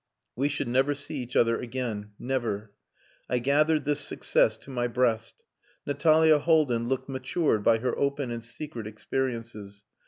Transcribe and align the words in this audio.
We 0.35 0.49
should 0.49 0.67
never 0.67 0.95
see 0.95 1.17
each 1.17 1.35
other 1.35 1.59
again. 1.59 2.13
Never! 2.17 2.71
I 3.29 3.37
gathered 3.37 3.85
this 3.85 3.99
success 3.99 4.57
to 4.57 4.71
my 4.71 4.87
breast. 4.87 5.35
Natalia 5.85 6.39
Haldin 6.39 6.87
looked 6.87 7.07
matured 7.07 7.63
by 7.63 7.77
her 7.77 7.95
open 7.95 8.31
and 8.31 8.43
secret 8.43 8.87
experiences. 8.87 9.83